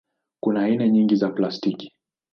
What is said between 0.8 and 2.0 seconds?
nyingi za plastiki.